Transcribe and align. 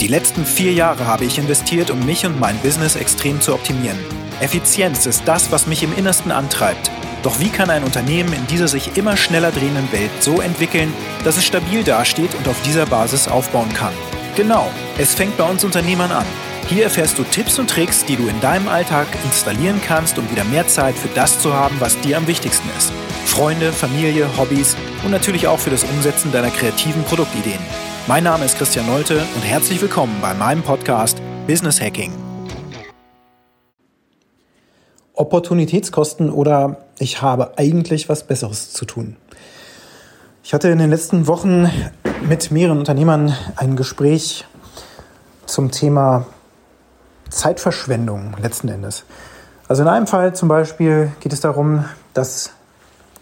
Die 0.00 0.06
letzten 0.06 0.46
vier 0.46 0.72
Jahre 0.72 1.08
habe 1.08 1.24
ich 1.24 1.38
investiert, 1.38 1.90
um 1.90 2.06
mich 2.06 2.24
und 2.24 2.38
mein 2.38 2.56
Business 2.58 2.94
extrem 2.94 3.40
zu 3.40 3.52
optimieren. 3.52 3.98
Effizienz 4.40 5.06
ist 5.06 5.22
das, 5.26 5.50
was 5.50 5.66
mich 5.66 5.82
im 5.82 5.92
Innersten 5.96 6.30
antreibt. 6.30 6.92
Doch 7.24 7.40
wie 7.40 7.48
kann 7.48 7.68
ein 7.68 7.82
Unternehmen 7.82 8.32
in 8.32 8.46
dieser 8.46 8.68
sich 8.68 8.96
immer 8.96 9.16
schneller 9.16 9.50
drehenden 9.50 9.90
Welt 9.90 10.12
so 10.20 10.40
entwickeln, 10.40 10.94
dass 11.24 11.36
es 11.36 11.44
stabil 11.44 11.82
dasteht 11.82 12.32
und 12.36 12.46
auf 12.46 12.62
dieser 12.62 12.86
Basis 12.86 13.26
aufbauen 13.26 13.74
kann? 13.74 13.92
Genau, 14.36 14.70
es 14.98 15.14
fängt 15.14 15.36
bei 15.36 15.42
uns 15.42 15.64
Unternehmern 15.64 16.12
an. 16.12 16.26
Hier 16.68 16.84
erfährst 16.84 17.18
du 17.18 17.24
Tipps 17.24 17.58
und 17.58 17.68
Tricks, 17.68 18.04
die 18.04 18.14
du 18.14 18.28
in 18.28 18.40
deinem 18.40 18.68
Alltag 18.68 19.08
installieren 19.24 19.80
kannst, 19.84 20.16
um 20.16 20.30
wieder 20.30 20.44
mehr 20.44 20.68
Zeit 20.68 20.94
für 20.96 21.08
das 21.16 21.40
zu 21.40 21.52
haben, 21.52 21.74
was 21.80 21.98
dir 22.02 22.18
am 22.18 22.28
wichtigsten 22.28 22.68
ist. 22.78 22.92
Freunde, 23.24 23.72
Familie, 23.72 24.28
Hobbys 24.38 24.76
und 25.04 25.10
natürlich 25.10 25.48
auch 25.48 25.58
für 25.58 25.70
das 25.70 25.82
Umsetzen 25.82 26.30
deiner 26.30 26.50
kreativen 26.50 27.02
Produktideen. 27.02 27.87
Mein 28.08 28.24
Name 28.24 28.46
ist 28.46 28.56
Christian 28.56 28.86
Nolte 28.86 29.20
und 29.34 29.42
herzlich 29.42 29.82
willkommen 29.82 30.16
bei 30.22 30.32
meinem 30.32 30.62
Podcast 30.62 31.20
Business 31.46 31.78
Hacking. 31.78 32.10
Opportunitätskosten 35.12 36.30
oder 36.30 36.78
ich 36.98 37.20
habe 37.20 37.58
eigentlich 37.58 38.08
was 38.08 38.26
Besseres 38.26 38.72
zu 38.72 38.86
tun. 38.86 39.18
Ich 40.42 40.54
hatte 40.54 40.68
in 40.68 40.78
den 40.78 40.88
letzten 40.88 41.26
Wochen 41.26 41.70
mit 42.26 42.50
mehreren 42.50 42.78
Unternehmern 42.78 43.36
ein 43.56 43.76
Gespräch 43.76 44.46
zum 45.44 45.70
Thema 45.70 46.24
Zeitverschwendung 47.28 48.34
letzten 48.40 48.70
Endes. 48.70 49.04
Also 49.68 49.82
in 49.82 49.88
einem 49.88 50.06
Fall 50.06 50.34
zum 50.34 50.48
Beispiel 50.48 51.12
geht 51.20 51.34
es 51.34 51.42
darum, 51.42 51.84
dass 52.14 52.52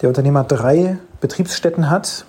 der 0.00 0.10
Unternehmer 0.10 0.44
drei 0.44 0.98
Betriebsstätten 1.20 1.90
hat, 1.90 2.24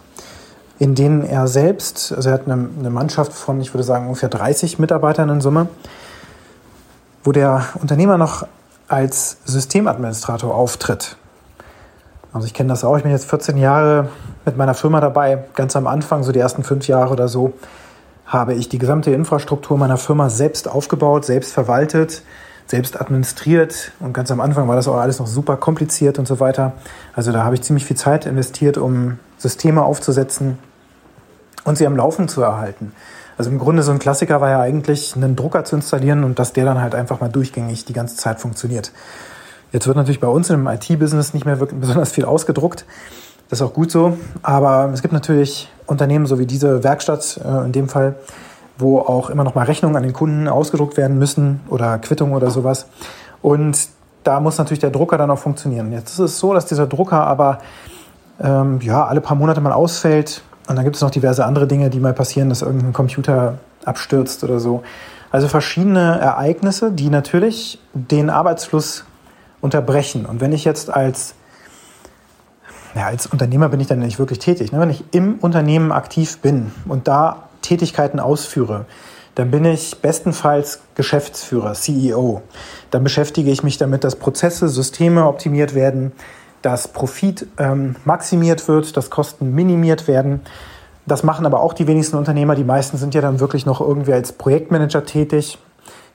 in 0.79 0.95
denen 0.95 1.23
er 1.23 1.47
selbst, 1.47 2.13
also 2.15 2.29
er 2.29 2.33
hat 2.33 2.45
eine, 2.45 2.69
eine 2.79 2.89
Mannschaft 2.89 3.33
von, 3.33 3.59
ich 3.61 3.73
würde 3.73 3.83
sagen, 3.83 4.07
ungefähr 4.07 4.29
30 4.29 4.79
Mitarbeitern 4.79 5.29
in 5.29 5.41
Summe, 5.41 5.67
wo 7.23 7.31
der 7.31 7.65
Unternehmer 7.81 8.17
noch 8.17 8.47
als 8.87 9.37
Systemadministrator 9.45 10.53
auftritt. 10.53 11.17
Also 12.31 12.45
ich 12.45 12.53
kenne 12.53 12.69
das 12.69 12.83
auch, 12.83 12.95
ich 12.97 13.03
bin 13.03 13.11
jetzt 13.11 13.29
14 13.29 13.57
Jahre 13.57 14.09
mit 14.45 14.57
meiner 14.57 14.75
Firma 14.75 15.01
dabei, 15.01 15.43
ganz 15.55 15.75
am 15.75 15.87
Anfang, 15.87 16.23
so 16.23 16.31
die 16.31 16.39
ersten 16.39 16.63
fünf 16.63 16.87
Jahre 16.87 17.11
oder 17.11 17.27
so, 17.27 17.53
habe 18.25 18.53
ich 18.53 18.69
die 18.69 18.77
gesamte 18.77 19.11
Infrastruktur 19.11 19.77
meiner 19.77 19.97
Firma 19.97 20.29
selbst 20.29 20.67
aufgebaut, 20.67 21.25
selbst 21.25 21.53
verwaltet, 21.53 22.21
selbst 22.67 22.99
administriert 22.99 23.93
und 23.99 24.13
ganz 24.13 24.29
am 24.29 24.41
Anfang 24.41 24.67
war 24.67 24.75
das 24.75 24.87
auch 24.87 24.97
alles 24.97 25.19
noch 25.19 25.27
super 25.27 25.55
kompliziert 25.55 26.19
und 26.19 26.27
so 26.27 26.39
weiter. 26.39 26.73
Also 27.15 27.31
da 27.31 27.43
habe 27.43 27.55
ich 27.55 27.61
ziemlich 27.61 27.85
viel 27.85 27.95
Zeit 27.95 28.25
investiert, 28.25 28.77
um 28.77 29.19
Systeme 29.37 29.83
aufzusetzen 29.83 30.59
und 31.67 31.77
sie 31.77 31.85
am 31.85 31.97
Laufen 31.97 32.29
zu 32.29 32.41
erhalten. 32.41 32.93
Also 33.37 33.51
im 33.51 33.59
Grunde 33.59 33.83
so 33.83 33.91
ein 33.91 33.99
Klassiker 33.99 34.39
war 34.39 34.49
ja 34.49 34.61
eigentlich, 34.61 35.15
einen 35.15 35.35
Drucker 35.35 35.65
zu 35.65 35.75
installieren 35.75 36.23
und 36.23 36.39
dass 36.39 36.53
der 36.53 36.63
dann 36.63 36.81
halt 36.81 36.95
einfach 36.95 37.19
mal 37.19 37.27
durchgängig 37.27 37.83
die 37.83 37.93
ganze 37.93 38.15
Zeit 38.15 38.39
funktioniert. 38.39 38.93
Jetzt 39.73 39.85
wird 39.85 39.97
natürlich 39.97 40.21
bei 40.21 40.29
uns 40.29 40.49
im 40.49 40.65
IT-Business 40.65 41.33
nicht 41.33 41.45
mehr 41.45 41.59
wirklich 41.59 41.79
besonders 41.81 42.13
viel 42.13 42.23
ausgedruckt. 42.23 42.85
Das 43.49 43.59
ist 43.59 43.67
auch 43.67 43.73
gut 43.73 43.91
so. 43.91 44.17
Aber 44.41 44.89
es 44.93 45.01
gibt 45.01 45.13
natürlich 45.13 45.69
Unternehmen, 45.85 46.25
so 46.25 46.39
wie 46.39 46.45
diese 46.45 46.85
Werkstatt 46.85 47.39
äh, 47.43 47.65
in 47.65 47.73
dem 47.73 47.89
Fall, 47.89 48.15
wo 48.77 48.99
auch 48.99 49.29
immer 49.29 49.43
noch 49.43 49.53
mal 49.53 49.65
Rechnungen 49.65 49.97
an 49.97 50.03
den 50.03 50.13
Kunden 50.13 50.47
ausgedruckt 50.47 50.95
werden 50.95 51.19
müssen 51.19 51.59
oder 51.69 51.99
Quittungen 51.99 52.33
oder 52.33 52.49
sowas. 52.49 52.87
Und 53.41 53.77
da 54.23 54.39
muss 54.39 54.57
natürlich 54.57 54.79
der 54.79 54.89
Drucker 54.89 55.17
dann 55.17 55.29
auch 55.31 55.39
funktionieren. 55.39 55.91
Jetzt 55.91 56.13
ist 56.13 56.19
es 56.19 56.39
so, 56.39 56.53
dass 56.53 56.65
dieser 56.65 56.87
Drucker 56.87 57.27
aber 57.27 57.59
ähm, 58.41 58.79
ja, 58.81 59.05
alle 59.05 59.19
paar 59.19 59.35
Monate 59.35 59.59
mal 59.59 59.73
ausfällt 59.73 60.41
und 60.67 60.75
dann 60.75 60.83
gibt 60.83 60.97
es 60.97 61.01
noch 61.01 61.11
diverse 61.11 61.45
andere 61.45 61.65
Dinge, 61.65 61.89
die 61.89 61.99
mal 61.99 62.13
passieren, 62.13 62.49
dass 62.49 62.61
irgendein 62.61 62.93
Computer 62.93 63.57
abstürzt 63.85 64.43
oder 64.43 64.59
so. 64.59 64.83
Also 65.31 65.47
verschiedene 65.47 66.19
Ereignisse, 66.19 66.91
die 66.91 67.09
natürlich 67.09 67.79
den 67.93 68.29
Arbeitsfluss 68.29 69.05
unterbrechen. 69.61 70.25
Und 70.25 70.41
wenn 70.41 70.51
ich 70.51 70.65
jetzt 70.65 70.89
als, 70.89 71.35
ja, 72.95 73.05
als 73.05 73.27
Unternehmer 73.27 73.69
bin 73.69 73.79
ich 73.79 73.87
dann 73.87 73.99
nicht 73.99 74.19
wirklich 74.19 74.39
tätig. 74.39 74.71
Ne? 74.71 74.79
Wenn 74.79 74.89
ich 74.89 75.03
im 75.11 75.35
Unternehmen 75.35 75.91
aktiv 75.91 76.39
bin 76.39 76.71
und 76.85 77.07
da 77.07 77.47
Tätigkeiten 77.61 78.19
ausführe, 78.19 78.85
dann 79.35 79.51
bin 79.51 79.65
ich 79.65 80.01
bestenfalls 80.01 80.81
Geschäftsführer, 80.95 81.73
CEO. 81.73 82.41
Dann 82.91 83.03
beschäftige 83.03 83.51
ich 83.51 83.63
mich 83.63 83.77
damit, 83.77 84.03
dass 84.03 84.15
Prozesse, 84.15 84.67
Systeme 84.67 85.27
optimiert 85.27 85.75
werden, 85.75 86.11
dass 86.61 86.87
Profit 86.87 87.47
ähm, 87.57 87.95
maximiert 88.05 88.67
wird, 88.67 88.97
dass 88.97 89.09
Kosten 89.09 89.53
minimiert 89.53 90.07
werden. 90.07 90.41
Das 91.05 91.23
machen 91.23 91.45
aber 91.45 91.61
auch 91.61 91.73
die 91.73 91.87
wenigsten 91.87 92.17
Unternehmer. 92.17 92.55
Die 92.55 92.63
meisten 92.63 92.97
sind 92.97 93.15
ja 93.15 93.21
dann 93.21 93.39
wirklich 93.39 93.65
noch 93.65 93.79
irgendwie 93.79 94.13
als 94.13 94.33
Projektmanager 94.33 95.05
tätig, 95.05 95.57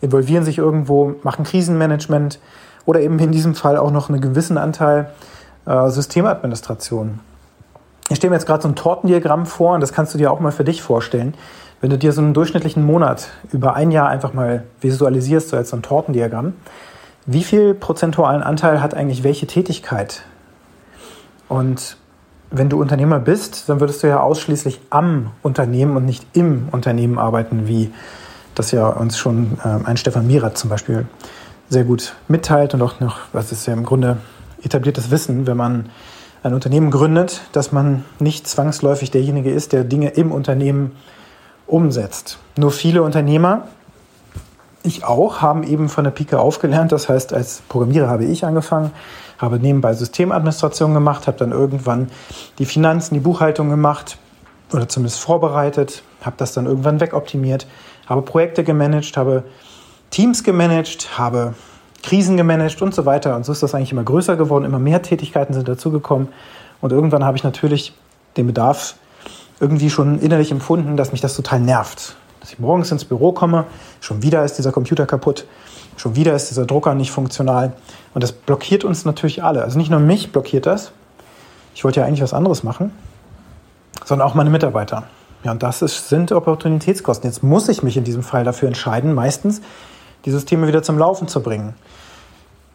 involvieren 0.01 0.45
sich 0.45 0.59
irgendwo, 0.59 1.15
machen 1.23 1.45
Krisenmanagement 1.45 2.39
oder 2.85 3.01
eben 3.01 3.19
in 3.19 3.33
diesem 3.33 3.55
Fall 3.55 3.77
auch 3.77 3.91
noch 3.91 4.11
einen 4.11 4.21
gewissen 4.21 4.59
Anteil 4.59 5.11
äh, 5.65 5.89
Systemadministration. 5.89 7.21
Ich 8.09 8.17
stelle 8.17 8.31
mir 8.31 8.37
jetzt 8.37 8.47
gerade 8.47 8.63
so 8.63 8.69
ein 8.69 8.75
Tortendiagramm 8.75 9.47
vor 9.47 9.75
und 9.75 9.81
das 9.81 9.93
kannst 9.93 10.13
du 10.13 10.19
dir 10.19 10.31
auch 10.31 10.41
mal 10.41 10.53
für 10.53 10.65
dich 10.65 10.83
vorstellen. 10.83 11.35
Wenn 11.81 11.91
du 11.91 11.99
dir 11.99 12.13
so 12.13 12.21
einen 12.21 12.35
durchschnittlichen 12.35 12.85
Monat 12.85 13.29
über 13.53 13.75
ein 13.75 13.91
Jahr 13.91 14.09
einfach 14.09 14.35
mal 14.35 14.65
visualisierst, 14.81 15.49
so 15.49 15.57
als 15.57 15.71
so 15.71 15.77
ein 15.77 15.83
Tortendiagramm, 15.83 16.55
wie 17.25 17.45
viel 17.45 17.75
prozentualen 17.75 18.43
Anteil 18.43 18.83
hat 18.83 18.95
eigentlich 18.95 19.23
welche 19.23 19.47
Tätigkeit 19.47 20.25
und 21.53 21.99
wenn 22.51 22.71
du 22.71 22.81
Unternehmer 22.81 23.19
bist, 23.19 23.69
dann 23.69 23.81
würdest 23.81 24.03
du 24.03 24.07
ja 24.07 24.21
ausschließlich 24.21 24.81
am 24.89 25.33
Unternehmen 25.43 25.99
und 25.99 26.07
nicht 26.07 26.27
im 26.33 26.69
Unternehmen 26.71 27.19
arbeiten, 27.19 27.69
wie 27.69 27.93
das 28.55 28.71
ja 28.73 28.89
uns 28.89 29.19
schon 29.19 29.59
äh, 29.63 29.87
ein 29.87 29.99
Stefan 29.99 30.27
Mirat 30.27 30.57
zum 30.57 30.71
Beispiel 30.71 31.05
sehr 31.69 31.85
gut 31.85 32.15
mitteilt 32.27 32.73
und 32.73 32.81
auch 32.81 33.01
noch, 33.01 33.19
was 33.35 33.53
ist 33.53 33.67
ja 33.67 33.75
im 33.75 33.85
Grunde 33.85 34.17
etabliertes 34.63 35.11
Wissen, 35.11 35.47
wenn 35.47 35.59
man 35.59 35.91
ein 36.43 36.55
Unternehmen 36.55 36.91
gründet, 36.91 37.43
dass 37.53 37.71
man 37.71 38.05
nicht 38.19 38.47
zwangsläufig 38.49 39.11
derjenige 39.11 39.51
ist, 39.51 39.75
der 39.75 39.85
Dinge 39.85 40.09
im 40.09 40.33
Unternehmen 40.33 40.93
umsetzt. 41.67 42.39
Nur 42.57 42.71
viele 42.71 43.03
Unternehmer, 43.03 43.69
ich 44.83 45.05
auch, 45.05 45.41
haben 45.41 45.63
eben 45.63 45.89
von 45.89 46.05
der 46.05 46.11
Pike 46.11 46.39
aufgelernt. 46.39 46.93
Das 46.93 47.09
heißt, 47.09 47.33
als 47.33 47.63
Programmierer 47.69 48.09
habe 48.09 48.25
ich 48.25 48.45
angefangen, 48.45 48.91
habe 49.39 49.59
nebenbei 49.59 49.95
Systemadministration 49.95 50.95
gemacht, 50.95 51.27
habe 51.27 51.39
dann 51.39 51.53
irgendwann 51.53 52.11
die 52.59 52.65
Finanzen, 52.65 53.15
die 53.15 53.21
Buchhaltung 53.21 53.71
gemacht 53.71 54.19
oder 54.73 54.89
zumindest 54.89 55.21
vorbereitet, 55.21 56.03
habe 56.23 56.37
das 56.39 56.53
dann 56.53 56.67
irgendwann 56.67 57.01
wegoptimiert, 57.01 57.67
habe 58.07 58.23
Projekte 58.23 58.65
gemanagt, 58.65 59.17
habe 59.17 59.45
Teams 60.11 60.45
gemanagt, 60.45 61.19
habe 61.19 61.55
Krisen 62.03 62.37
gemanagt 62.37 62.83
und 62.83 62.95
so 62.95 63.07
weiter. 63.07 63.37
Und 63.37 63.45
so 63.45 63.53
ist 63.53 63.63
das 63.63 63.75
eigentlich 63.75 63.93
immer 63.93 64.05
größer 64.05 64.37
geworden, 64.37 64.65
immer 64.65 64.79
mehr 64.79 65.03
Tätigkeiten 65.03 65.55
sind 65.55 65.69
dazugekommen. 65.69 66.29
Und 66.81 66.93
irgendwann 66.93 67.25
habe 67.25 67.37
ich 67.37 67.45
natürlich 67.45 67.95
den 68.37 68.47
Bedarf 68.47 68.97
irgendwie 69.61 69.91
schon 69.91 70.19
innerlich 70.19 70.51
empfunden, 70.51 70.97
dass 70.97 71.13
mich 71.13 71.21
das 71.21 71.37
total 71.37 71.61
nervt. 71.61 72.17
Dass 72.43 72.53
ich 72.53 72.59
morgens 72.59 72.93
ins 72.93 73.07
Büro 73.07 73.33
komme, 73.33 73.65
schon 74.01 74.23
wieder 74.23 74.45
ist 74.45 74.59
dieser 74.59 74.73
Computer 74.73 75.07
kaputt, 75.07 75.47
Schon 75.97 76.17
wieder 76.17 76.35
ist 76.35 76.51
dieser 76.51 76.67
Drucker 76.67 76.95
nicht 76.95 77.11
funktional. 77.11 77.75
Und 78.15 78.23
das 78.23 78.33
blockiert 78.33 78.85
uns 78.85 79.05
natürlich 79.05 79.43
alle. 79.43 79.63
Also 79.63 79.79
nicht 79.79 79.91
nur 79.91 80.01
mich 80.01 80.33
blockiert 80.33 80.67
das. 80.67 80.93
Ich 81.75 81.85
wollte 81.85 82.01
ja 82.01 82.07
eigentlich 82.07 82.23
was 82.23 82.35
anderes 82.35 82.63
machen, 82.63 82.93
sondern 84.05 84.27
auch 84.27 84.35
meine 84.35 84.51
Mitarbeiter. 84.51 85.05
Ja, 85.45 85.53
und 85.53 85.63
das 85.63 85.83
ist, 85.83 86.09
sind 86.09 86.33
Opportunitätskosten. 86.33 87.29
Jetzt 87.29 87.43
muss 87.43 87.69
ich 87.69 87.83
mich 87.83 87.97
in 87.97 88.05
diesem 88.05 88.23
Fall 88.23 88.45
dafür 88.45 88.69
entscheiden, 88.69 89.15
meistens 89.15 89.61
die 90.25 90.31
Systeme 90.31 90.69
wieder 90.69 90.83
zum 90.83 90.99
Laufen 90.99 91.29
zu 91.29 91.43
bringen. 91.43 91.75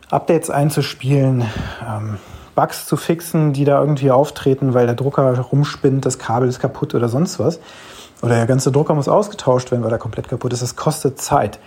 Updates 0.10 0.50
einzuspielen, 0.50 1.46
ähm, 1.86 2.18
Bugs 2.56 2.86
zu 2.86 2.98
fixen, 2.98 3.54
die 3.54 3.66
da 3.66 3.80
irgendwie 3.80 4.10
auftreten, 4.10 4.74
weil 4.74 4.86
der 4.86 4.96
Drucker 4.96 5.38
rumspinnt, 5.40 6.06
das 6.06 6.18
Kabel 6.18 6.50
ist 6.50 6.60
kaputt 6.60 6.96
oder 6.96 7.08
sonst 7.08 7.40
was. 7.40 7.60
Oder 8.22 8.36
der 8.36 8.48
ganze 8.48 8.72
Drucker 8.72 8.96
muss 8.96 9.08
ausgetauscht 9.08 9.72
werden, 9.72 9.84
weil 9.84 9.92
er 9.92 10.00
komplett 10.00 10.28
kaputt 10.28 10.54
ist. 10.54 10.62
Das 10.62 10.76
kostet 10.76 11.20
Zeit. 11.22 11.60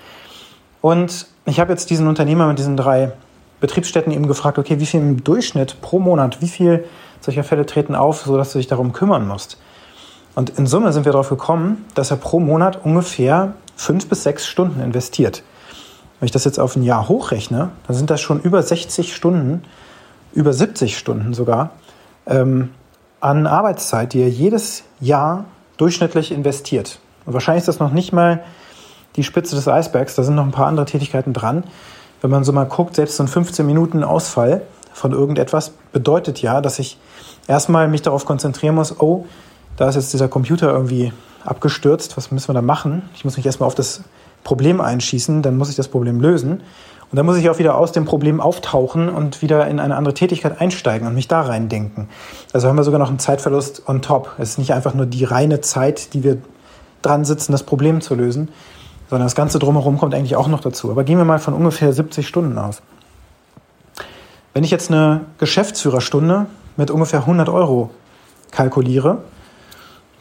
Und 0.80 1.26
ich 1.44 1.60
habe 1.60 1.70
jetzt 1.70 1.90
diesen 1.90 2.08
Unternehmer 2.08 2.46
mit 2.48 2.58
diesen 2.58 2.76
drei 2.76 3.12
Betriebsstätten 3.60 4.12
eben 4.12 4.26
gefragt, 4.26 4.58
okay, 4.58 4.80
wie 4.80 4.86
viel 4.86 5.00
im 5.00 5.22
Durchschnitt 5.22 5.80
pro 5.80 5.98
Monat, 5.98 6.40
wie 6.40 6.48
viel 6.48 6.84
solcher 7.20 7.44
Fälle 7.44 7.66
treten 7.66 7.94
auf, 7.94 8.22
sodass 8.22 8.52
du 8.52 8.58
dich 8.58 8.66
darum 8.66 8.92
kümmern 8.92 9.28
musst. 9.28 9.58
Und 10.34 10.50
in 10.50 10.66
Summe 10.66 10.92
sind 10.92 11.04
wir 11.04 11.12
darauf 11.12 11.28
gekommen, 11.28 11.84
dass 11.94 12.10
er 12.10 12.16
pro 12.16 12.40
Monat 12.40 12.84
ungefähr 12.84 13.54
fünf 13.76 14.08
bis 14.08 14.22
sechs 14.22 14.46
Stunden 14.46 14.80
investiert. 14.80 15.42
Wenn 16.18 16.26
ich 16.26 16.32
das 16.32 16.44
jetzt 16.44 16.58
auf 16.58 16.76
ein 16.76 16.82
Jahr 16.82 17.08
hochrechne, 17.08 17.70
dann 17.86 17.96
sind 17.96 18.10
das 18.10 18.20
schon 18.20 18.40
über 18.40 18.62
60 18.62 19.14
Stunden, 19.14 19.62
über 20.32 20.52
70 20.52 20.96
Stunden 20.96 21.34
sogar, 21.34 21.70
ähm, 22.26 22.70
an 23.20 23.46
Arbeitszeit, 23.46 24.12
die 24.12 24.20
er 24.20 24.28
jedes 24.28 24.84
Jahr 25.00 25.44
durchschnittlich 25.80 26.32
investiert. 26.32 26.98
Und 27.26 27.32
wahrscheinlich 27.32 27.62
ist 27.62 27.68
das 27.68 27.78
noch 27.78 27.92
nicht 27.92 28.12
mal 28.12 28.42
die 29.16 29.24
Spitze 29.24 29.56
des 29.56 29.68
Eisbergs. 29.68 30.14
Da 30.14 30.22
sind 30.22 30.34
noch 30.34 30.44
ein 30.44 30.52
paar 30.52 30.66
andere 30.66 30.86
Tätigkeiten 30.86 31.32
dran. 31.32 31.64
Wenn 32.20 32.30
man 32.30 32.44
so 32.44 32.52
mal 32.52 32.64
guckt, 32.64 32.96
selbst 32.96 33.16
so 33.16 33.22
ein 33.22 33.28
15 33.28 33.64
Minuten 33.64 34.04
Ausfall 34.04 34.62
von 34.92 35.12
irgendetwas 35.12 35.72
bedeutet 35.92 36.42
ja, 36.42 36.60
dass 36.60 36.78
ich 36.78 36.98
erstmal 37.46 37.88
mich 37.88 38.02
darauf 38.02 38.26
konzentrieren 38.26 38.74
muss, 38.74 39.00
oh, 39.00 39.26
da 39.76 39.88
ist 39.88 39.94
jetzt 39.94 40.12
dieser 40.12 40.28
Computer 40.28 40.70
irgendwie 40.70 41.12
abgestürzt, 41.44 42.16
was 42.16 42.30
müssen 42.30 42.48
wir 42.48 42.54
da 42.54 42.62
machen? 42.62 43.08
Ich 43.14 43.24
muss 43.24 43.36
mich 43.36 43.46
erstmal 43.46 43.66
auf 43.66 43.74
das 43.74 44.02
Problem 44.44 44.80
einschießen, 44.80 45.42
dann 45.42 45.56
muss 45.56 45.70
ich 45.70 45.76
das 45.76 45.88
Problem 45.88 46.20
lösen. 46.20 46.62
Und 47.10 47.16
dann 47.16 47.26
muss 47.26 47.36
ich 47.38 47.50
auch 47.50 47.58
wieder 47.58 47.76
aus 47.76 47.90
dem 47.90 48.04
Problem 48.04 48.40
auftauchen 48.40 49.08
und 49.08 49.42
wieder 49.42 49.66
in 49.66 49.80
eine 49.80 49.96
andere 49.96 50.14
Tätigkeit 50.14 50.60
einsteigen 50.60 51.08
und 51.08 51.14
mich 51.14 51.26
da 51.26 51.40
reindenken. 51.40 52.08
Also 52.52 52.68
haben 52.68 52.76
wir 52.76 52.84
sogar 52.84 53.00
noch 53.00 53.08
einen 53.08 53.18
Zeitverlust 53.18 53.88
on 53.88 54.00
top. 54.00 54.30
Es 54.38 54.50
ist 54.50 54.58
nicht 54.58 54.72
einfach 54.72 54.94
nur 54.94 55.06
die 55.06 55.24
reine 55.24 55.60
Zeit, 55.60 56.14
die 56.14 56.22
wir 56.22 56.38
dran 57.02 57.24
sitzen, 57.24 57.50
das 57.50 57.64
Problem 57.64 58.00
zu 58.00 58.14
lösen, 58.14 58.48
sondern 59.08 59.26
das 59.26 59.34
Ganze 59.34 59.58
drumherum 59.58 59.98
kommt 59.98 60.14
eigentlich 60.14 60.36
auch 60.36 60.46
noch 60.46 60.60
dazu. 60.60 60.88
Aber 60.88 61.02
gehen 61.02 61.18
wir 61.18 61.24
mal 61.24 61.40
von 61.40 61.52
ungefähr 61.52 61.92
70 61.92 62.28
Stunden 62.28 62.56
aus. 62.58 62.80
Wenn 64.54 64.62
ich 64.62 64.70
jetzt 64.70 64.90
eine 64.90 65.22
Geschäftsführerstunde 65.38 66.46
mit 66.76 66.92
ungefähr 66.92 67.20
100 67.20 67.48
Euro 67.48 67.90
kalkuliere, 68.52 69.18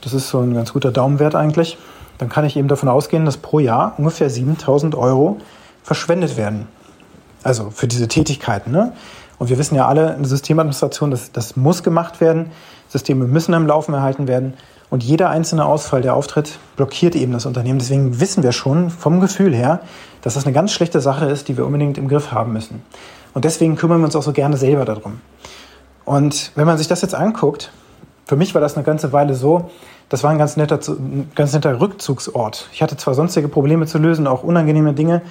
das 0.01 0.13
ist 0.13 0.29
so 0.29 0.39
ein 0.39 0.55
ganz 0.55 0.73
guter 0.73 0.91
Daumenwert 0.91 1.35
eigentlich, 1.35 1.77
dann 2.17 2.29
kann 2.29 2.45
ich 2.45 2.57
eben 2.57 2.67
davon 2.67 2.89
ausgehen, 2.89 3.25
dass 3.25 3.37
pro 3.37 3.59
Jahr 3.59 3.93
ungefähr 3.97 4.29
7000 4.29 4.95
Euro 4.95 5.37
verschwendet 5.83 6.35
werden. 6.35 6.67
Also 7.43 7.69
für 7.71 7.87
diese 7.87 8.07
Tätigkeiten. 8.07 8.71
Ne? 8.71 8.93
Und 9.37 9.49
wir 9.49 9.57
wissen 9.57 9.75
ja 9.75 9.87
alle, 9.87 10.13
in 10.13 10.19
der 10.19 10.29
Systemadministration, 10.29 11.11
das, 11.11 11.31
das 11.31 11.55
muss 11.55 11.83
gemacht 11.83 12.21
werden. 12.21 12.51
Systeme 12.89 13.25
müssen 13.25 13.53
am 13.53 13.65
Laufen 13.65 13.93
erhalten 13.93 14.27
werden. 14.27 14.53
Und 14.89 15.03
jeder 15.03 15.29
einzelne 15.29 15.65
Ausfall, 15.65 16.01
der 16.01 16.15
auftritt, 16.15 16.57
blockiert 16.75 17.15
eben 17.15 17.31
das 17.31 17.45
Unternehmen. 17.45 17.79
Deswegen 17.79 18.19
wissen 18.19 18.43
wir 18.43 18.51
schon 18.51 18.89
vom 18.89 19.19
Gefühl 19.19 19.53
her, 19.53 19.81
dass 20.21 20.33
das 20.33 20.45
eine 20.45 20.53
ganz 20.53 20.71
schlechte 20.71 20.99
Sache 20.99 21.25
ist, 21.25 21.47
die 21.47 21.57
wir 21.57 21.65
unbedingt 21.65 21.97
im 21.97 22.07
Griff 22.07 22.31
haben 22.31 22.53
müssen. 22.53 22.81
Und 23.33 23.45
deswegen 23.45 23.75
kümmern 23.75 23.99
wir 23.99 24.05
uns 24.05 24.15
auch 24.15 24.23
so 24.23 24.33
gerne 24.33 24.57
selber 24.57 24.85
darum. 24.85 25.21
Und 26.05 26.51
wenn 26.55 26.65
man 26.65 26.77
sich 26.79 26.87
das 26.87 27.01
jetzt 27.01 27.13
anguckt, 27.13 27.71
für 28.25 28.35
mich 28.35 28.55
war 28.55 28.61
das 28.61 28.75
eine 28.75 28.83
ganze 28.83 29.13
Weile 29.13 29.35
so, 29.35 29.69
das 30.09 30.23
war 30.23 30.31
ein 30.31 30.39
ganz 30.39 30.57
netter, 30.57 30.79
ein 30.87 31.31
ganz 31.35 31.53
netter 31.53 31.79
Rückzugsort. 31.79 32.67
Ich 32.73 32.81
hatte 32.81 32.97
zwar 32.97 33.13
sonstige 33.13 33.47
Probleme 33.47 33.85
zu 33.85 33.99
lösen, 33.99 34.25
auch 34.25 34.43
unangenehme 34.43 34.93
Dinge, 34.93 35.21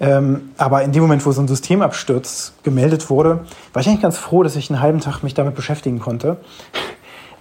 ähm, 0.00 0.50
aber 0.56 0.82
in 0.82 0.92
dem 0.92 1.02
Moment, 1.02 1.24
wo 1.24 1.32
so 1.32 1.40
ein 1.40 1.48
Systemabsturz 1.48 2.54
gemeldet 2.62 3.10
wurde, 3.10 3.40
war 3.72 3.80
ich 3.80 3.88
eigentlich 3.88 4.02
ganz 4.02 4.18
froh, 4.18 4.42
dass 4.42 4.56
ich 4.56 4.70
einen 4.70 4.80
halben 4.80 5.00
Tag 5.00 5.22
mich 5.22 5.34
damit 5.34 5.54
beschäftigen 5.54 6.00
konnte. 6.00 6.38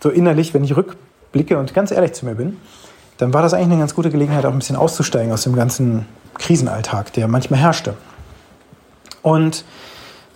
So 0.02 0.10
innerlich, 0.10 0.54
wenn 0.54 0.64
ich 0.64 0.76
rückblicke 0.76 1.58
und 1.58 1.74
ganz 1.74 1.92
ehrlich 1.92 2.14
zu 2.14 2.26
mir 2.26 2.36
bin, 2.36 2.58
dann 3.18 3.34
war 3.34 3.42
das 3.42 3.54
eigentlich 3.54 3.72
eine 3.72 3.80
ganz 3.80 3.96
gute 3.96 4.10
Gelegenheit, 4.10 4.46
auch 4.46 4.52
ein 4.52 4.60
bisschen 4.60 4.76
auszusteigen 4.76 5.32
aus 5.32 5.44
dem 5.44 5.56
ganzen 5.56 6.06
Krisenalltag, 6.36 7.14
der 7.14 7.28
manchmal 7.28 7.60
herrschte. 7.60 7.96
Und 9.22 9.64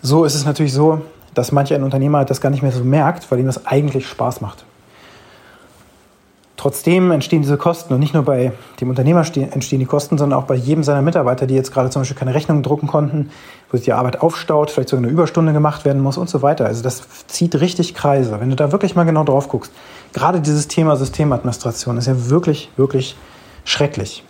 so 0.02 0.26
ist 0.26 0.36
es 0.36 0.46
natürlich 0.46 0.74
so, 0.74 1.02
dass 1.34 1.52
manch 1.52 1.74
ein 1.74 1.84
Unternehmer 1.84 2.26
das 2.26 2.42
gar 2.42 2.50
nicht 2.50 2.64
mehr 2.64 2.72
so 2.72 2.84
merkt, 2.84 3.30
weil 3.30 3.40
ihm 3.40 3.46
das 3.46 3.66
eigentlich 3.66 4.08
Spaß 4.08 4.42
macht. 4.42 4.66
Trotzdem 6.68 7.12
entstehen 7.12 7.44
diese 7.44 7.56
Kosten 7.56 7.94
und 7.94 8.02
nicht 8.02 8.14
nur 8.14 8.24
bei 8.24 8.52
dem 8.82 8.90
Unternehmer 8.90 9.20
entstehen 9.22 9.80
die 9.80 9.86
Kosten, 9.86 10.18
sondern 10.18 10.38
auch 10.38 10.44
bei 10.44 10.56
jedem 10.56 10.84
seiner 10.84 11.02
Mitarbeiter, 11.02 11.48
die 11.48 11.56
jetzt 11.56 11.72
gerade 11.72 11.90
zum 11.90 12.02
Beispiel 12.02 12.18
keine 12.18 12.34
Rechnungen 12.34 12.62
drucken 12.62 12.88
konnten, 12.88 13.30
wo 13.72 13.78
sich 13.78 13.86
die 13.86 13.94
Arbeit 13.94 14.22
aufstaut, 14.22 14.70
vielleicht 14.70 14.90
sogar 14.90 15.06
eine 15.06 15.14
Überstunde 15.14 15.54
gemacht 15.54 15.86
werden 15.86 16.02
muss 16.02 16.18
und 16.18 16.30
so 16.30 16.42
weiter. 16.42 16.66
Also 16.66 16.84
das 16.84 17.04
zieht 17.28 17.56
richtig 17.62 17.96
Kreise. 17.96 18.42
Wenn 18.42 18.50
du 18.50 18.58
da 18.58 18.74
wirklich 18.74 18.96
mal 18.96 19.06
genau 19.06 19.24
drauf 19.24 19.48
guckst, 19.48 19.72
gerade 20.12 20.42
dieses 20.42 20.68
Thema 20.68 20.98
Systemadministration 20.98 21.96
ist 21.96 22.08
ja 22.08 22.30
wirklich, 22.30 22.70
wirklich 22.76 23.16
schrecklich. 23.64 24.26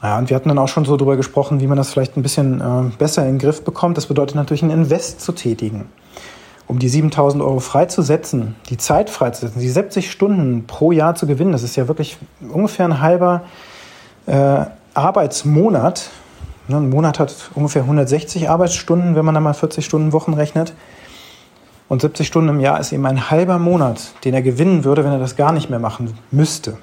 Naja, 0.00 0.18
und 0.18 0.30
wir 0.30 0.34
hatten 0.34 0.48
dann 0.48 0.58
auch 0.58 0.66
schon 0.66 0.84
so 0.84 0.96
darüber 0.96 1.16
gesprochen, 1.16 1.60
wie 1.60 1.68
man 1.68 1.78
das 1.78 1.92
vielleicht 1.92 2.16
ein 2.16 2.24
bisschen 2.24 2.60
äh, 2.60 2.90
besser 2.98 3.22
in 3.22 3.34
den 3.34 3.38
Griff 3.38 3.62
bekommt. 3.62 3.96
Das 3.96 4.06
bedeutet 4.06 4.34
natürlich, 4.34 4.64
einen 4.64 4.72
Invest 4.72 5.20
zu 5.20 5.30
tätigen. 5.30 5.86
Um 6.66 6.78
die 6.78 6.88
7000 6.88 7.42
Euro 7.42 7.60
freizusetzen, 7.60 8.56
die 8.70 8.78
Zeit 8.78 9.10
freizusetzen, 9.10 9.60
die 9.60 9.68
70 9.68 10.10
Stunden 10.10 10.66
pro 10.66 10.92
Jahr 10.92 11.14
zu 11.14 11.26
gewinnen, 11.26 11.52
das 11.52 11.62
ist 11.62 11.76
ja 11.76 11.88
wirklich 11.88 12.16
ungefähr 12.50 12.86
ein 12.86 13.00
halber 13.00 13.42
äh, 14.26 14.64
Arbeitsmonat. 14.94 16.10
Ne, 16.68 16.76
ein 16.76 16.90
Monat 16.90 17.18
hat 17.18 17.50
ungefähr 17.54 17.82
160 17.82 18.48
Arbeitsstunden, 18.48 19.16
wenn 19.16 19.24
man 19.24 19.34
dann 19.34 19.42
mal 19.42 19.54
40 19.54 19.84
Stunden 19.84 20.12
Wochen 20.12 20.34
rechnet. 20.34 20.74
Und 21.88 22.00
70 22.00 22.26
Stunden 22.26 22.48
im 22.48 22.60
Jahr 22.60 22.80
ist 22.80 22.92
eben 22.92 23.04
ein 23.04 23.30
halber 23.30 23.58
Monat, 23.58 24.12
den 24.24 24.32
er 24.32 24.42
gewinnen 24.42 24.84
würde, 24.84 25.04
wenn 25.04 25.12
er 25.12 25.18
das 25.18 25.36
gar 25.36 25.52
nicht 25.52 25.68
mehr 25.68 25.78
machen 25.78 26.16
müsste. 26.30 26.78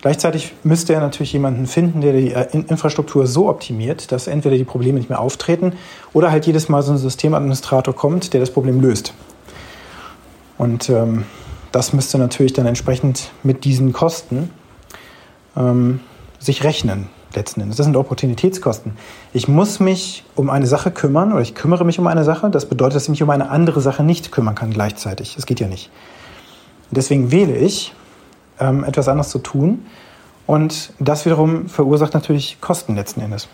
Gleichzeitig 0.00 0.54
müsste 0.62 0.94
er 0.94 1.00
natürlich 1.00 1.32
jemanden 1.32 1.66
finden, 1.66 2.00
der 2.00 2.14
die 2.14 2.32
äh, 2.32 2.46
Infrastruktur 2.52 3.26
so 3.26 3.48
optimiert, 3.48 4.12
dass 4.12 4.26
entweder 4.26 4.56
die 4.56 4.64
Probleme 4.64 4.98
nicht 4.98 5.10
mehr 5.10 5.20
auftreten 5.20 5.74
oder 6.12 6.30
halt 6.30 6.46
jedes 6.46 6.68
Mal 6.68 6.82
so 6.82 6.92
ein 6.92 6.98
Systemadministrator 6.98 7.94
kommt, 7.94 8.32
der 8.32 8.40
das 8.40 8.50
Problem 8.50 8.80
löst. 8.80 9.12
Und 10.56 10.88
ähm, 10.88 11.24
das 11.72 11.92
müsste 11.92 12.18
natürlich 12.18 12.52
dann 12.54 12.66
entsprechend 12.66 13.30
mit 13.42 13.64
diesen 13.64 13.92
Kosten 13.92 14.50
ähm, 15.56 16.00
sich 16.38 16.64
rechnen, 16.64 17.08
letzten 17.34 17.60
Endes. 17.60 17.76
Das 17.76 17.84
sind 17.84 17.96
Opportunitätskosten. 17.96 18.92
Ich 19.34 19.48
muss 19.48 19.80
mich 19.80 20.24
um 20.34 20.48
eine 20.48 20.66
Sache 20.66 20.90
kümmern 20.90 21.32
oder 21.32 21.42
ich 21.42 21.54
kümmere 21.54 21.84
mich 21.84 21.98
um 21.98 22.06
eine 22.06 22.24
Sache. 22.24 22.48
Das 22.50 22.66
bedeutet, 22.66 22.96
dass 22.96 23.04
ich 23.04 23.10
mich 23.10 23.22
um 23.22 23.30
eine 23.30 23.50
andere 23.50 23.82
Sache 23.82 24.02
nicht 24.02 24.32
kümmern 24.32 24.54
kann 24.54 24.70
gleichzeitig. 24.70 25.34
Das 25.36 25.46
geht 25.46 25.60
ja 25.60 25.68
nicht. 25.68 25.90
Deswegen 26.90 27.30
wähle 27.30 27.56
ich 27.56 27.92
ähm, 28.60 28.84
etwas 28.84 29.08
anderes 29.08 29.30
zu 29.30 29.38
tun. 29.38 29.86
Und 30.46 30.92
das 30.98 31.26
wiederum 31.26 31.68
verursacht 31.68 32.14
natürlich 32.14 32.60
Kosten 32.60 32.96
letzten 32.96 33.20
Endes. 33.20 33.48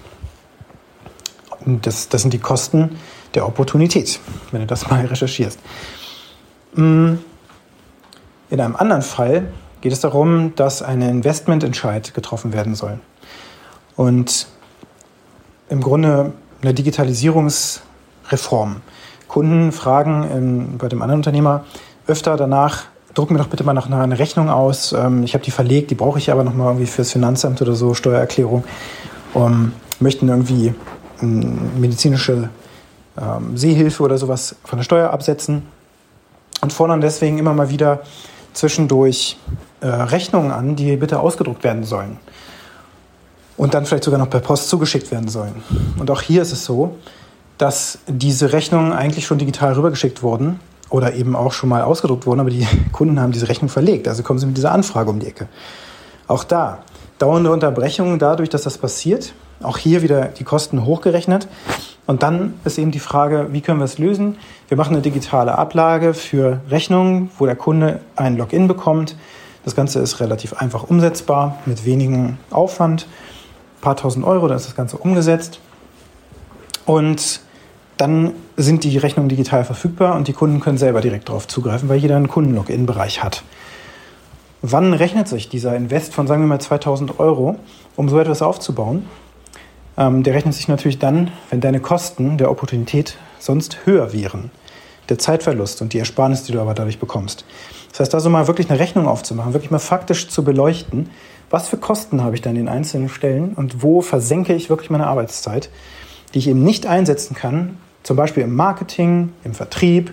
Das, 1.64 2.08
das 2.08 2.22
sind 2.22 2.32
die 2.32 2.38
Kosten 2.38 2.96
der 3.34 3.46
Opportunität, 3.46 4.20
wenn 4.52 4.60
du 4.60 4.66
das 4.66 4.88
mal 4.90 5.04
recherchierst. 5.04 5.58
Mm. 6.74 7.14
In 8.48 8.60
einem 8.60 8.76
anderen 8.76 9.02
Fall 9.02 9.52
geht 9.80 9.92
es 9.92 9.98
darum, 10.00 10.54
dass 10.54 10.80
ein 10.80 11.02
Investmententscheid 11.02 12.14
getroffen 12.14 12.52
werden 12.52 12.76
soll. 12.76 13.00
Und 13.96 14.46
im 15.68 15.80
Grunde 15.80 16.32
eine 16.62 16.74
Digitalisierungsreform. 16.74 18.82
Kunden 19.26 19.72
fragen 19.72 20.30
in, 20.30 20.78
bei 20.78 20.86
dem 20.88 21.02
anderen 21.02 21.18
Unternehmer 21.20 21.64
öfter 22.06 22.36
danach, 22.36 22.84
druck 23.16 23.30
mir 23.30 23.38
doch 23.38 23.48
bitte 23.48 23.64
mal 23.64 23.72
noch 23.72 23.90
eine 23.90 24.18
Rechnung 24.18 24.50
aus. 24.50 24.92
Ähm, 24.92 25.24
ich 25.24 25.34
habe 25.34 25.42
die 25.42 25.50
verlegt, 25.50 25.90
die 25.90 25.94
brauche 25.94 26.18
ich 26.18 26.30
aber 26.30 26.44
noch 26.44 26.54
mal 26.54 26.66
irgendwie 26.66 26.86
fürs 26.86 27.10
Finanzamt 27.10 27.60
oder 27.62 27.74
so, 27.74 27.94
Steuererklärung. 27.94 28.64
Um, 29.34 29.72
möchten 29.98 30.28
irgendwie 30.28 30.74
ähm, 31.22 31.80
medizinische 31.80 32.50
ähm, 33.20 33.56
Seehilfe 33.56 34.02
oder 34.02 34.18
sowas 34.18 34.56
von 34.64 34.78
der 34.78 34.84
Steuer 34.84 35.10
absetzen 35.10 35.62
und 36.60 36.72
fordern 36.72 37.00
deswegen 37.00 37.38
immer 37.38 37.54
mal 37.54 37.70
wieder 37.70 38.00
zwischendurch 38.52 39.38
äh, 39.80 39.86
Rechnungen 39.86 40.52
an, 40.52 40.76
die 40.76 40.96
bitte 40.96 41.20
ausgedruckt 41.20 41.64
werden 41.64 41.84
sollen 41.84 42.18
und 43.56 43.74
dann 43.74 43.86
vielleicht 43.86 44.04
sogar 44.04 44.18
noch 44.18 44.30
per 44.30 44.40
Post 44.40 44.68
zugeschickt 44.68 45.10
werden 45.10 45.28
sollen. 45.28 45.62
Und 45.98 46.10
auch 46.10 46.22
hier 46.22 46.42
ist 46.42 46.52
es 46.52 46.64
so, 46.64 46.96
dass 47.58 47.98
diese 48.06 48.52
Rechnungen 48.52 48.92
eigentlich 48.92 49.26
schon 49.26 49.38
digital 49.38 49.72
rübergeschickt 49.74 50.22
wurden 50.22 50.60
oder 50.90 51.14
eben 51.14 51.34
auch 51.34 51.52
schon 51.52 51.68
mal 51.68 51.82
ausgedruckt 51.82 52.26
wurden, 52.26 52.40
aber 52.40 52.50
die 52.50 52.66
Kunden 52.92 53.20
haben 53.20 53.32
diese 53.32 53.48
Rechnung 53.48 53.68
verlegt. 53.68 54.08
Also 54.08 54.22
kommen 54.22 54.38
sie 54.38 54.46
mit 54.46 54.56
dieser 54.56 54.72
Anfrage 54.72 55.10
um 55.10 55.18
die 55.18 55.26
Ecke. 55.26 55.48
Auch 56.28 56.44
da 56.44 56.78
dauernde 57.18 57.50
Unterbrechungen 57.50 58.18
dadurch, 58.18 58.48
dass 58.48 58.62
das 58.62 58.78
passiert. 58.78 59.32
Auch 59.62 59.78
hier 59.78 60.02
wieder 60.02 60.26
die 60.26 60.44
Kosten 60.44 60.84
hochgerechnet. 60.84 61.48
Und 62.06 62.22
dann 62.22 62.54
ist 62.64 62.78
eben 62.78 62.92
die 62.92 63.00
Frage, 63.00 63.48
wie 63.50 63.60
können 63.60 63.80
wir 63.80 63.84
es 63.84 63.98
lösen? 63.98 64.36
Wir 64.68 64.76
machen 64.76 64.94
eine 64.94 65.02
digitale 65.02 65.56
Ablage 65.58 66.14
für 66.14 66.60
Rechnungen, 66.70 67.30
wo 67.38 67.46
der 67.46 67.56
Kunde 67.56 68.00
ein 68.14 68.36
Login 68.36 68.68
bekommt. 68.68 69.16
Das 69.64 69.74
Ganze 69.74 69.98
ist 69.98 70.20
relativ 70.20 70.52
einfach 70.52 70.84
umsetzbar, 70.84 71.58
mit 71.66 71.84
wenigen 71.84 72.38
Aufwand. 72.50 73.08
Ein 73.78 73.80
paar 73.80 73.96
tausend 73.96 74.24
Euro, 74.24 74.46
dann 74.46 74.56
ist 74.56 74.66
das 74.66 74.76
Ganze 74.76 74.98
umgesetzt. 74.98 75.58
Und 76.84 77.40
dann 77.96 78.32
sind 78.56 78.84
die 78.84 78.98
Rechnungen 78.98 79.28
digital 79.28 79.64
verfügbar 79.64 80.16
und 80.16 80.28
die 80.28 80.32
Kunden 80.32 80.60
können 80.60 80.78
selber 80.78 81.00
direkt 81.00 81.28
darauf 81.28 81.48
zugreifen, 81.48 81.88
weil 81.88 81.98
jeder 81.98 82.16
einen 82.16 82.28
Kunden-Login-Bereich 82.28 83.22
hat. 83.22 83.42
Wann 84.62 84.92
rechnet 84.94 85.28
sich 85.28 85.48
dieser 85.48 85.76
Invest 85.76 86.14
von, 86.14 86.26
sagen 86.26 86.42
wir 86.42 86.48
mal, 86.48 86.60
2000 86.60 87.20
Euro, 87.20 87.56
um 87.94 88.08
so 88.08 88.18
etwas 88.18 88.42
aufzubauen? 88.42 89.06
Ähm, 89.96 90.22
der 90.22 90.34
rechnet 90.34 90.54
sich 90.54 90.68
natürlich 90.68 90.98
dann, 90.98 91.30
wenn 91.50 91.60
deine 91.60 91.80
Kosten 91.80 92.36
der 92.36 92.50
Opportunität 92.50 93.16
sonst 93.38 93.78
höher 93.84 94.12
wären. 94.12 94.50
Der 95.08 95.18
Zeitverlust 95.18 95.82
und 95.82 95.92
die 95.92 95.98
Ersparnis, 95.98 96.42
die 96.42 96.52
du 96.52 96.60
aber 96.60 96.74
dadurch 96.74 96.98
bekommst. 96.98 97.44
Das 97.90 98.00
heißt, 98.00 98.14
da 98.14 98.20
so 98.20 98.28
mal 98.28 98.46
wirklich 98.46 98.68
eine 98.68 98.78
Rechnung 98.78 99.06
aufzumachen, 99.06 99.52
wirklich 99.54 99.70
mal 99.70 99.78
faktisch 99.78 100.28
zu 100.28 100.42
beleuchten, 100.42 101.10
was 101.48 101.68
für 101.68 101.76
Kosten 101.76 102.22
habe 102.22 102.34
ich 102.34 102.42
dann 102.42 102.56
in 102.56 102.66
den 102.66 102.68
einzelnen 102.68 103.08
Stellen 103.08 103.54
und 103.54 103.82
wo 103.82 104.00
versenke 104.00 104.52
ich 104.54 104.68
wirklich 104.68 104.90
meine 104.90 105.06
Arbeitszeit, 105.06 105.70
die 106.34 106.40
ich 106.40 106.48
eben 106.48 106.64
nicht 106.64 106.86
einsetzen 106.86 107.34
kann, 107.36 107.78
zum 108.06 108.16
Beispiel 108.16 108.44
im 108.44 108.54
Marketing, 108.54 109.32
im 109.42 109.52
Vertrieb 109.52 110.12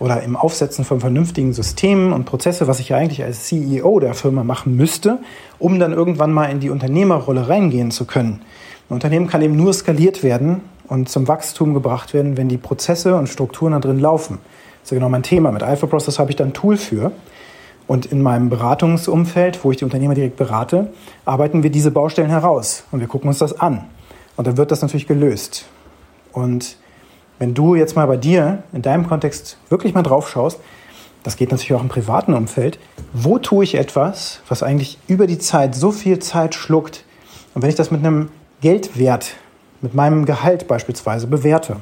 oder 0.00 0.24
im 0.24 0.34
Aufsetzen 0.34 0.84
von 0.84 0.98
vernünftigen 0.98 1.52
Systemen 1.52 2.12
und 2.12 2.24
Prozesse, 2.24 2.66
was 2.66 2.80
ich 2.80 2.88
ja 2.88 2.96
eigentlich 2.96 3.22
als 3.22 3.44
CEO 3.44 4.00
der 4.00 4.14
Firma 4.14 4.42
machen 4.42 4.74
müsste, 4.74 5.20
um 5.60 5.78
dann 5.78 5.92
irgendwann 5.92 6.32
mal 6.32 6.46
in 6.46 6.58
die 6.58 6.68
Unternehmerrolle 6.68 7.48
reingehen 7.48 7.92
zu 7.92 8.06
können. 8.06 8.42
Ein 8.90 8.94
Unternehmen 8.94 9.28
kann 9.28 9.40
eben 9.40 9.54
nur 9.54 9.72
skaliert 9.72 10.24
werden 10.24 10.62
und 10.88 11.08
zum 11.08 11.28
Wachstum 11.28 11.74
gebracht 11.74 12.12
werden, 12.12 12.36
wenn 12.36 12.48
die 12.48 12.56
Prozesse 12.56 13.14
und 13.14 13.28
Strukturen 13.28 13.72
da 13.72 13.78
drin 13.78 14.00
laufen. 14.00 14.38
Das 14.80 14.88
ist 14.88 14.90
ja 14.90 14.96
genau 14.96 15.08
mein 15.08 15.22
Thema. 15.22 15.52
Mit 15.52 15.62
Alpha 15.62 15.86
Process 15.86 16.18
habe 16.18 16.30
ich 16.30 16.36
da 16.36 16.42
ein 16.42 16.54
Tool 16.54 16.76
für. 16.76 17.12
Und 17.86 18.06
in 18.06 18.20
meinem 18.20 18.50
Beratungsumfeld, 18.50 19.62
wo 19.62 19.70
ich 19.70 19.76
die 19.76 19.84
Unternehmer 19.84 20.14
direkt 20.14 20.36
berate, 20.36 20.92
arbeiten 21.24 21.62
wir 21.62 21.70
diese 21.70 21.92
Baustellen 21.92 22.30
heraus 22.30 22.82
und 22.90 22.98
wir 22.98 23.06
gucken 23.06 23.28
uns 23.28 23.38
das 23.38 23.60
an. 23.60 23.84
Und 24.36 24.48
dann 24.48 24.56
wird 24.56 24.72
das 24.72 24.82
natürlich 24.82 25.06
gelöst. 25.06 25.66
Und 26.32 26.76
wenn 27.38 27.54
du 27.54 27.74
jetzt 27.74 27.96
mal 27.96 28.06
bei 28.06 28.16
dir 28.16 28.62
in 28.72 28.82
deinem 28.82 29.06
Kontext 29.06 29.58
wirklich 29.68 29.94
mal 29.94 30.02
drauf 30.02 30.28
schaust, 30.28 30.58
das 31.22 31.36
geht 31.36 31.50
natürlich 31.50 31.74
auch 31.74 31.82
im 31.82 31.88
privaten 31.88 32.34
Umfeld, 32.34 32.78
wo 33.12 33.38
tue 33.38 33.64
ich 33.64 33.74
etwas, 33.74 34.40
was 34.48 34.62
eigentlich 34.62 34.98
über 35.08 35.26
die 35.26 35.38
Zeit 35.38 35.74
so 35.74 35.90
viel 35.90 36.18
Zeit 36.20 36.54
schluckt? 36.54 37.04
Und 37.54 37.62
wenn 37.62 37.70
ich 37.70 37.76
das 37.76 37.90
mit 37.90 38.04
einem 38.04 38.30
Geldwert, 38.60 39.34
mit 39.80 39.94
meinem 39.94 40.24
Gehalt 40.24 40.68
beispielsweise 40.68 41.26
bewerte, 41.26 41.76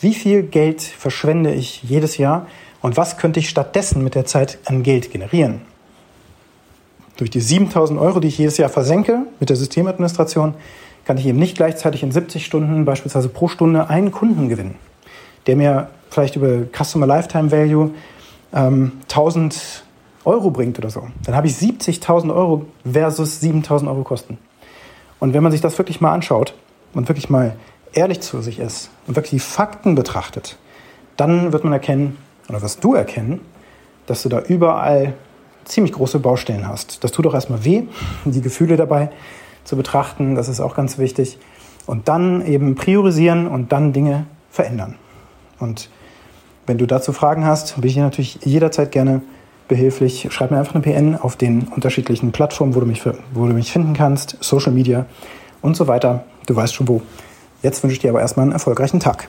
wie 0.00 0.14
viel 0.14 0.42
Geld 0.42 0.82
verschwende 0.82 1.52
ich 1.52 1.82
jedes 1.84 2.18
Jahr 2.18 2.46
und 2.80 2.96
was 2.96 3.18
könnte 3.18 3.40
ich 3.40 3.48
stattdessen 3.48 4.02
mit 4.02 4.14
der 4.14 4.24
Zeit 4.24 4.58
an 4.64 4.82
Geld 4.82 5.12
generieren? 5.12 5.62
Durch 7.16 7.30
die 7.30 7.40
7000 7.40 8.00
Euro, 8.00 8.18
die 8.18 8.28
ich 8.28 8.38
jedes 8.38 8.56
Jahr 8.56 8.68
versenke 8.68 9.26
mit 9.38 9.48
der 9.48 9.56
Systemadministration, 9.56 10.54
kann 11.04 11.18
ich 11.18 11.26
eben 11.26 11.38
nicht 11.38 11.56
gleichzeitig 11.56 12.02
in 12.02 12.12
70 12.12 12.44
Stunden 12.44 12.84
beispielsweise 12.84 13.28
pro 13.28 13.48
Stunde 13.48 13.88
einen 13.88 14.12
Kunden 14.12 14.48
gewinnen, 14.48 14.76
der 15.46 15.56
mir 15.56 15.88
vielleicht 16.10 16.36
über 16.36 16.62
Customer 16.72 17.06
Lifetime 17.06 17.50
Value 17.50 17.90
ähm, 18.52 18.92
1000 19.02 19.84
Euro 20.24 20.50
bringt 20.50 20.78
oder 20.78 20.90
so. 20.90 21.08
Dann 21.24 21.34
habe 21.34 21.46
ich 21.46 21.54
70.000 21.54 22.32
Euro 22.34 22.66
versus 22.90 23.42
7.000 23.42 23.88
Euro 23.88 24.04
Kosten. 24.04 24.38
Und 25.18 25.34
wenn 25.34 25.42
man 25.42 25.52
sich 25.52 25.60
das 25.60 25.76
wirklich 25.78 26.00
mal 26.00 26.12
anschaut 26.12 26.54
und 26.94 27.08
wirklich 27.08 27.30
mal 27.30 27.56
ehrlich 27.92 28.20
zu 28.20 28.40
sich 28.40 28.58
ist 28.58 28.90
und 29.06 29.16
wirklich 29.16 29.30
die 29.30 29.38
Fakten 29.40 29.94
betrachtet, 29.94 30.56
dann 31.16 31.52
wird 31.52 31.64
man 31.64 31.72
erkennen, 31.72 32.18
oder 32.48 32.62
wirst 32.62 32.82
du 32.84 32.94
erkennen, 32.94 33.40
dass 34.06 34.22
du 34.22 34.28
da 34.28 34.40
überall 34.40 35.14
ziemlich 35.64 35.92
große 35.92 36.18
Baustellen 36.18 36.66
hast. 36.66 37.04
Das 37.04 37.12
tut 37.12 37.26
auch 37.26 37.34
erstmal 37.34 37.64
weh, 37.64 37.84
die 38.24 38.40
Gefühle 38.40 38.76
dabei 38.76 39.10
zu 39.64 39.76
betrachten, 39.76 40.34
das 40.34 40.48
ist 40.48 40.60
auch 40.60 40.74
ganz 40.74 40.98
wichtig. 40.98 41.38
Und 41.86 42.08
dann 42.08 42.44
eben 42.46 42.74
priorisieren 42.74 43.46
und 43.46 43.72
dann 43.72 43.92
Dinge 43.92 44.26
verändern. 44.50 44.96
Und 45.58 45.90
wenn 46.66 46.78
du 46.78 46.86
dazu 46.86 47.12
Fragen 47.12 47.44
hast, 47.44 47.80
bin 47.80 47.88
ich 47.88 47.94
dir 47.94 48.02
natürlich 48.02 48.38
jederzeit 48.44 48.92
gerne 48.92 49.22
behilflich. 49.68 50.28
Schreib 50.30 50.50
mir 50.50 50.58
einfach 50.58 50.74
eine 50.74 50.82
PN 50.82 51.16
auf 51.16 51.36
den 51.36 51.68
unterschiedlichen 51.68 52.32
Plattformen, 52.32 52.74
wo 52.74 52.80
du 52.80 52.86
mich, 52.86 53.04
wo 53.32 53.46
du 53.46 53.52
mich 53.52 53.72
finden 53.72 53.94
kannst, 53.94 54.36
Social 54.40 54.72
Media 54.72 55.06
und 55.60 55.76
so 55.76 55.88
weiter. 55.88 56.24
Du 56.46 56.54
weißt 56.54 56.74
schon 56.74 56.88
wo. 56.88 57.02
Jetzt 57.62 57.82
wünsche 57.82 57.94
ich 57.94 58.00
dir 58.00 58.10
aber 58.10 58.20
erstmal 58.20 58.44
einen 58.44 58.52
erfolgreichen 58.52 59.00
Tag. 59.00 59.28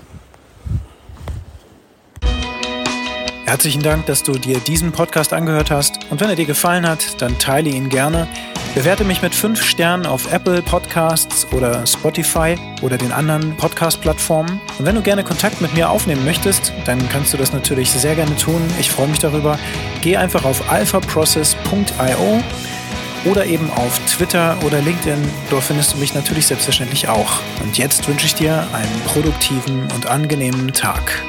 Herzlichen 3.45 3.83
Dank, 3.83 4.07
dass 4.07 4.23
du 4.23 4.33
dir 4.33 4.57
diesen 4.59 4.91
Podcast 4.91 5.31
angehört 5.31 5.69
hast. 5.69 5.99
Und 6.09 6.19
wenn 6.19 6.29
er 6.29 6.35
dir 6.35 6.45
gefallen 6.45 6.87
hat, 6.87 7.21
dann 7.21 7.37
teile 7.37 7.69
ihn 7.69 7.89
gerne. 7.89 8.27
Bewerte 8.75 9.03
mich 9.03 9.21
mit 9.21 9.35
5 9.35 9.61
Sternen 9.61 10.07
auf 10.07 10.33
Apple 10.33 10.63
Podcasts 10.63 11.47
oder 11.53 11.85
Spotify 11.85 12.55
oder 12.81 12.97
den 12.97 13.11
anderen 13.11 13.55
Podcast-Plattformen. 13.55 14.59
Und 14.79 14.85
wenn 14.85 14.95
du 14.95 15.03
gerne 15.03 15.23
Kontakt 15.23 15.61
mit 15.61 15.75
mir 15.75 15.91
aufnehmen 15.91 16.25
möchtest, 16.25 16.73
dann 16.85 17.07
kannst 17.09 17.31
du 17.33 17.37
das 17.37 17.53
natürlich 17.53 17.91
sehr 17.91 18.15
gerne 18.15 18.35
tun. 18.35 18.61
Ich 18.79 18.89
freue 18.89 19.07
mich 19.09 19.19
darüber. 19.19 19.59
Geh 20.01 20.17
einfach 20.17 20.43
auf 20.43 20.71
alphaprocess.io 20.71 22.41
oder 23.25 23.45
eben 23.45 23.69
auf 23.69 23.99
Twitter 24.07 24.57
oder 24.65 24.81
LinkedIn. 24.81 25.21
Dort 25.51 25.63
findest 25.65 25.93
du 25.93 25.97
mich 25.99 26.15
natürlich 26.15 26.47
selbstverständlich 26.47 27.07
auch. 27.07 27.41
Und 27.61 27.77
jetzt 27.77 28.07
wünsche 28.07 28.25
ich 28.25 28.33
dir 28.33 28.67
einen 28.73 29.01
produktiven 29.05 29.87
und 29.93 30.07
angenehmen 30.07 30.73
Tag. 30.73 31.23